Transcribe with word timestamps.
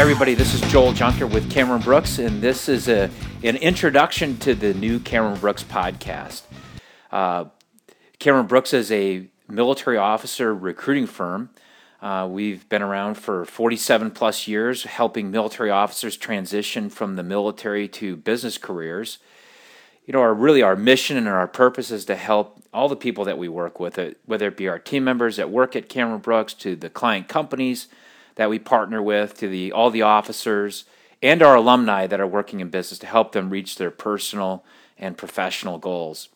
everybody. 0.00 0.34
This 0.34 0.52
is 0.54 0.60
Joel 0.72 0.92
Junker 0.92 1.26
with 1.26 1.48
Cameron 1.50 1.80
Brooks, 1.80 2.18
and 2.18 2.42
this 2.42 2.68
is 2.68 2.88
a, 2.88 3.08
an 3.44 3.56
introduction 3.56 4.36
to 4.38 4.54
the 4.54 4.74
new 4.74 4.98
Cameron 4.98 5.38
Brooks 5.38 5.62
podcast. 5.62 6.42
Uh, 7.12 7.46
Cameron 8.18 8.46
Brooks 8.46 8.74
is 8.74 8.90
a 8.90 9.28
military 9.48 9.96
officer 9.96 10.52
recruiting 10.52 11.06
firm. 11.06 11.50
Uh, 12.02 12.28
we've 12.28 12.68
been 12.68 12.82
around 12.82 13.14
for 13.14 13.44
47 13.44 14.10
plus 14.10 14.48
years, 14.48 14.82
helping 14.82 15.30
military 15.30 15.70
officers 15.70 16.16
transition 16.16 16.90
from 16.90 17.14
the 17.14 17.22
military 17.22 17.86
to 17.88 18.16
business 18.16 18.58
careers. 18.58 19.18
You 20.06 20.12
know, 20.12 20.20
our 20.20 20.34
really 20.34 20.60
our 20.60 20.76
mission 20.76 21.16
and 21.16 21.28
our 21.28 21.46
purpose 21.46 21.90
is 21.90 22.04
to 22.06 22.16
help 22.16 22.60
all 22.74 22.88
the 22.88 22.96
people 22.96 23.24
that 23.24 23.38
we 23.38 23.48
work 23.48 23.78
with, 23.78 23.98
uh, 23.98 24.10
whether 24.26 24.48
it 24.48 24.56
be 24.56 24.66
our 24.68 24.80
team 24.80 25.04
members 25.04 25.36
that 25.36 25.50
work 25.50 25.76
at 25.76 25.88
Cameron 25.88 26.20
Brooks, 26.20 26.52
to 26.54 26.74
the 26.74 26.90
client 26.90 27.28
companies 27.28 27.86
that 28.36 28.50
we 28.50 28.58
partner 28.58 29.02
with, 29.02 29.36
to 29.38 29.48
the 29.48 29.72
all 29.72 29.90
the 29.90 30.02
officers 30.02 30.84
and 31.22 31.42
our 31.42 31.56
alumni 31.56 32.06
that 32.06 32.20
are 32.20 32.26
working 32.26 32.60
in 32.60 32.68
business 32.68 32.98
to 32.98 33.06
help 33.06 33.32
them 33.32 33.50
reach 33.50 33.76
their 33.76 33.90
personal 33.90 34.64
and 34.98 35.16
professional 35.16 35.78
goals. 35.78 36.28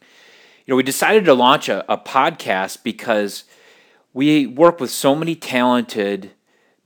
You 0.00 0.72
know, 0.72 0.76
we 0.76 0.82
decided 0.82 1.24
to 1.26 1.34
launch 1.34 1.68
a, 1.68 1.90
a 1.92 1.98
podcast 1.98 2.82
because 2.82 3.44
we 4.12 4.46
work 4.46 4.80
with 4.80 4.90
so 4.90 5.14
many 5.14 5.34
talented 5.34 6.32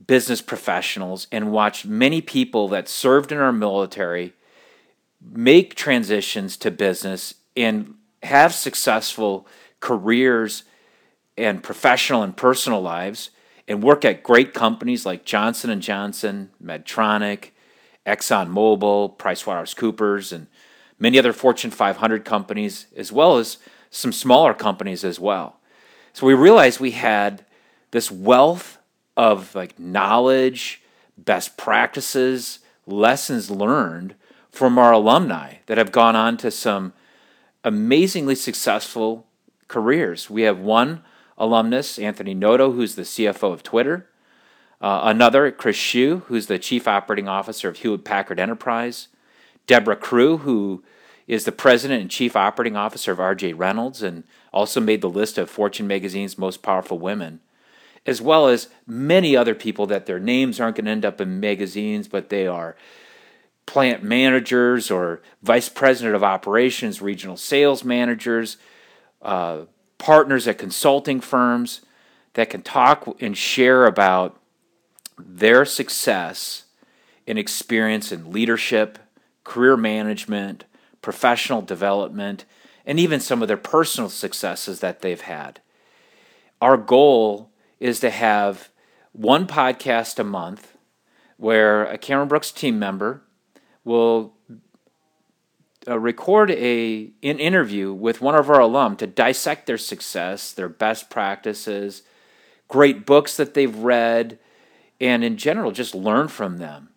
business 0.07 0.43
professionals 0.43 1.29
and 1.31 1.53
watch 1.53 1.87
many 1.87 2.21
people 2.21 2.69
that 2.69 2.89
served 2.89 3.31
in 3.31 3.39
our 3.39 3.53
military 3.53 4.35
make 5.23 5.75
transitions 5.75 6.57
to 6.57 6.71
business 6.71 7.35
and 7.57 7.95
have 8.23 8.53
successful 8.53 9.47
careers 9.79 10.65
and 11.37 11.63
professional 11.63 12.23
and 12.23 12.37
personal 12.37 12.83
lives 12.83 13.31
and 13.71 13.85
work 13.85 14.05
at 14.05 14.25
great 14.25 14.53
companies 14.53 15.07
like 15.07 15.25
Johnson 15.25 15.81
& 15.81 15.83
Johnson, 15.83 16.51
Medtronic, 16.63 17.51
ExxonMobil, 18.05 19.17
PricewaterhouseCoopers, 19.17 20.33
and 20.33 20.49
many 20.99 21.21
other 21.21 21.33
Fortune 21.33 21.71
500 21.71 22.25
companies, 22.25 22.89
as 22.97 23.13
well 23.13 23.39
as 23.39 23.59
some 23.89 24.11
smaller 24.11 24.55
companies 24.55 25.05
as 25.05 25.21
well. 25.21 25.61
So 26.13 26.27
we 26.27 26.35
realized 26.35 26.81
we 26.81 26.91
had 26.91 27.45
this 27.93 28.11
wealth 28.11 28.79
of 29.17 29.55
like 29.55 29.79
knowledge, 29.79 30.83
best 31.17 31.57
practices, 31.57 32.59
lessons 32.87 33.53
learned 33.53 34.17
from 34.51 34.81
our 34.81 34.91
alumni 34.91 35.59
that 35.67 35.79
have 35.79 35.93
gone 35.93 36.17
on 36.17 36.37
to 36.39 36.51
some 36.51 36.93
amazingly 37.63 38.35
successful 38.35 39.29
careers. 39.69 40.29
We 40.29 40.43
have 40.43 40.59
one 40.59 41.05
alumnus, 41.41 41.99
Anthony 41.99 42.35
Noto, 42.35 42.71
who's 42.71 42.95
the 42.95 43.03
CFO 43.03 43.53
of 43.53 43.65
Twitter. 43.65 44.07
Uh, 44.81 45.01
another, 45.05 45.51
Chris 45.51 45.77
Hsu, 45.77 46.23
who's 46.27 46.47
the 46.47 46.59
Chief 46.59 46.87
Operating 46.87 47.29
Officer 47.29 47.69
of 47.69 47.79
Hewlett 47.79 48.05
Packard 48.05 48.39
Enterprise. 48.39 49.09
Deborah 49.67 49.97
Crew, 49.97 50.39
who 50.39 50.85
is 51.27 51.45
the 51.45 51.53
President 51.53 52.01
and 52.01 52.11
Chief 52.11 52.37
Operating 52.37 52.77
Officer 52.77 53.13
of 53.13 53.19
RJ 53.19 53.55
Reynolds 53.57 54.03
and 54.03 54.25
also 54.53 54.81
made 54.81 55.01
the 55.01 55.09
list 55.09 55.39
of 55.39 55.51
Fortune 55.51 55.87
magazine's 55.87 56.39
most 56.39 56.63
powerful 56.63 56.99
women, 56.99 57.41
as 58.05 58.21
well 58.21 58.49
as 58.49 58.69
many 58.87 59.37
other 59.37 59.55
people 59.55 59.87
that 59.87 60.07
their 60.07 60.19
names 60.19 60.61
aren't 60.61 60.77
going 60.77 60.87
to 60.87 60.91
end 60.91 61.05
up 61.05 61.21
in 61.21 61.41
magazines, 61.41 62.09
but 62.09 62.31
they 62.31 62.47
are 62.47 62.77
plant 63.67 64.03
managers 64.03 64.91
or 64.91 65.23
vice 65.43 65.69
president 65.69 66.17
of 66.17 66.25
operations, 66.25 67.01
regional 67.01 67.37
sales 67.37 67.85
managers, 67.85 68.57
uh, 69.23 69.61
partners 70.01 70.49
at 70.49 70.59
consulting 70.59 71.21
firms 71.21 71.83
that 72.33 72.51
can 72.51 72.63
talk 72.63 73.17
and 73.21 73.37
share 73.37 73.87
about 73.87 74.41
their 75.17 75.65
success 75.65 76.65
and 77.27 77.39
experience 77.39 78.11
in 78.11 78.33
leadership, 78.33 78.99
career 79.45 79.77
management, 79.77 80.65
professional 81.03 81.63
development, 81.63 82.45
and 82.85 82.99
even 82.99 83.21
some 83.21 83.43
of 83.43 83.49
their 83.49 83.57
personal 83.57 84.09
successes 84.09 84.81
that 84.81 85.03
they've 85.03 85.21
had. 85.21 85.61
Our 86.61 86.77
goal 86.77 87.51
is 87.79 88.01
to 88.01 88.11
have 88.11 88.71
one 89.13 89.47
podcast 89.47 90.19
a 90.19 90.25
month 90.25 90.77
where 91.37 91.85
a 91.85 91.99
Cameron 91.99 92.29
Brooks 92.29 92.51
team 92.51 92.79
member 92.79 93.23
will 93.85 94.35
uh, 95.89 95.99
record 95.99 96.51
a 96.51 97.11
an 97.23 97.39
interview 97.39 97.93
with 97.93 98.21
one 98.21 98.35
of 98.35 98.51
our 98.51 98.61
alum 98.61 98.97
to 98.97 99.07
dissect 99.07 99.67
their 99.67 99.79
success, 99.79 100.53
their 100.53 100.69
best 100.69 101.11
practices, 101.11 102.03
great 102.69 103.07
books 103.07 103.37
that 103.37 103.55
they've 103.55 103.77
read, 103.77 104.39
and 105.01 105.25
in 105.25 105.37
general 105.37 105.73
just 105.73 105.95
learn 105.95 106.29
from 106.29 106.59
them. 106.59 106.91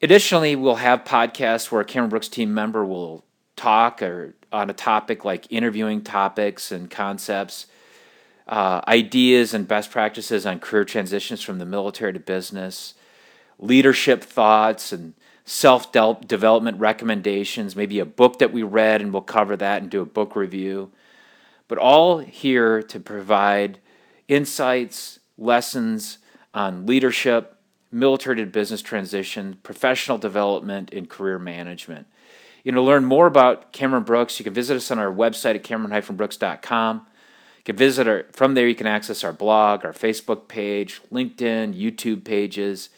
Additionally, 0.00 0.56
we'll 0.56 0.76
have 0.76 1.04
podcasts 1.04 1.70
where 1.70 1.82
a 1.82 1.84
Cameron 1.84 2.10
Brooks 2.10 2.28
team 2.28 2.52
member 2.52 2.84
will 2.84 3.24
talk 3.56 4.02
or 4.02 4.34
on 4.52 4.68
a 4.68 4.74
topic 4.74 5.24
like 5.24 5.50
interviewing 5.50 6.02
topics 6.02 6.72
and 6.72 6.90
concepts, 6.90 7.66
uh, 8.48 8.80
ideas 8.88 9.54
and 9.54 9.68
best 9.68 9.90
practices 9.90 10.44
on 10.44 10.58
career 10.58 10.84
transitions 10.84 11.42
from 11.42 11.58
the 11.58 11.64
military 11.64 12.12
to 12.12 12.18
business, 12.18 12.94
leadership 13.58 14.24
thoughts 14.24 14.92
and 14.92 15.14
self 15.44 15.92
development 15.92 16.78
recommendations, 16.78 17.76
maybe 17.76 17.98
a 17.98 18.04
book 18.04 18.38
that 18.38 18.52
we 18.52 18.62
read, 18.62 19.00
and 19.00 19.12
we'll 19.12 19.22
cover 19.22 19.56
that 19.56 19.82
and 19.82 19.90
do 19.90 20.00
a 20.00 20.06
book 20.06 20.36
review. 20.36 20.90
But 21.68 21.78
all 21.78 22.18
here 22.18 22.82
to 22.82 23.00
provide 23.00 23.78
insights, 24.28 25.20
lessons 25.38 26.18
on 26.54 26.86
leadership, 26.86 27.56
military 27.90 28.36
to 28.36 28.46
business 28.46 28.82
transition, 28.82 29.58
professional 29.62 30.18
development, 30.18 30.92
and 30.92 31.08
career 31.08 31.38
management. 31.38 32.06
You 32.64 32.72
know, 32.72 32.80
to 32.80 32.86
learn 32.86 33.04
more 33.04 33.26
about 33.26 33.72
Cameron 33.72 34.04
Brooks, 34.04 34.38
you 34.38 34.44
can 34.44 34.54
visit 34.54 34.76
us 34.76 34.90
on 34.90 34.98
our 34.98 35.12
website 35.12 35.56
at 35.56 35.64
cameron-brooks.com. 35.64 37.06
You 37.58 37.64
can 37.64 37.76
visit 37.76 38.06
our, 38.06 38.26
from 38.32 38.54
there, 38.54 38.68
you 38.68 38.74
can 38.74 38.86
access 38.86 39.24
our 39.24 39.32
blog, 39.32 39.84
our 39.84 39.92
Facebook 39.92 40.48
page, 40.48 41.00
LinkedIn, 41.12 41.74
YouTube 41.74 42.24
pages. 42.24 42.88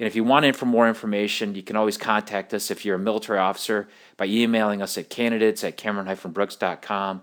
And 0.00 0.06
if 0.06 0.16
you 0.16 0.24
want 0.24 0.46
in 0.46 0.54
for 0.54 0.64
more 0.64 0.88
information, 0.88 1.54
you 1.54 1.62
can 1.62 1.76
always 1.76 1.98
contact 1.98 2.54
us 2.54 2.70
if 2.70 2.86
you're 2.86 2.96
a 2.96 2.98
military 2.98 3.38
officer 3.38 3.86
by 4.16 4.24
emailing 4.24 4.80
us 4.80 4.96
at 4.96 5.10
candidates 5.10 5.62
at 5.62 5.76
cameron-brooks.com. 5.76 7.22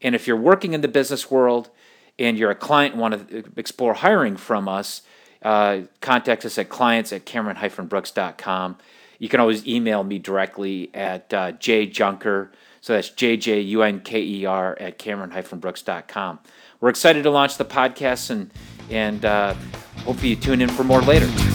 And 0.00 0.14
if 0.14 0.28
you're 0.28 0.36
working 0.36 0.74
in 0.74 0.80
the 0.80 0.86
business 0.86 1.28
world 1.28 1.70
and 2.16 2.38
you're 2.38 2.52
a 2.52 2.54
client 2.54 2.92
and 2.92 3.00
want 3.00 3.28
to 3.28 3.44
explore 3.56 3.94
hiring 3.94 4.36
from 4.36 4.68
us, 4.68 5.02
uh, 5.42 5.80
contact 6.00 6.44
us 6.44 6.56
at 6.56 6.68
clients 6.68 7.12
at 7.12 7.26
cameron-brooks.com. 7.26 8.78
You 9.18 9.28
can 9.28 9.40
always 9.40 9.66
email 9.66 10.04
me 10.04 10.20
directly 10.20 10.90
at 10.94 11.34
uh, 11.34 11.52
jjunker, 11.52 12.50
so 12.80 12.92
that's 12.92 13.10
J-J-U-N-K-E-R 13.10 14.76
at 14.78 14.98
cameron-brooks.com. 14.98 16.38
We're 16.80 16.90
excited 16.90 17.24
to 17.24 17.30
launch 17.30 17.56
the 17.56 17.64
podcast 17.64 18.30
and, 18.30 18.52
and 18.88 19.24
uh, 19.24 19.54
hopefully 20.04 20.28
you 20.28 20.36
tune 20.36 20.62
in 20.62 20.68
for 20.68 20.84
more 20.84 21.02
later. 21.02 21.53